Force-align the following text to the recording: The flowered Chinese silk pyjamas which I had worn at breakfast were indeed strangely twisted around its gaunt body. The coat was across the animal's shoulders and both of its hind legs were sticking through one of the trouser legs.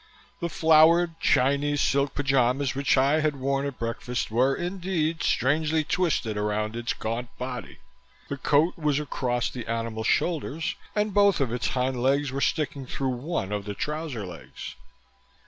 The 0.39 0.49
flowered 0.49 1.19
Chinese 1.19 1.79
silk 1.79 2.15
pyjamas 2.15 2.73
which 2.73 2.97
I 2.97 3.19
had 3.19 3.35
worn 3.35 3.67
at 3.67 3.77
breakfast 3.77 4.31
were 4.31 4.55
indeed 4.55 5.21
strangely 5.21 5.83
twisted 5.83 6.37
around 6.37 6.75
its 6.75 6.93
gaunt 6.93 7.29
body. 7.37 7.77
The 8.27 8.37
coat 8.37 8.79
was 8.79 8.99
across 8.99 9.51
the 9.51 9.67
animal's 9.67 10.07
shoulders 10.07 10.73
and 10.95 11.13
both 11.13 11.39
of 11.39 11.53
its 11.53 11.67
hind 11.67 12.01
legs 12.01 12.31
were 12.31 12.41
sticking 12.41 12.87
through 12.87 13.09
one 13.09 13.51
of 13.51 13.65
the 13.65 13.75
trouser 13.75 14.25
legs. 14.25 14.73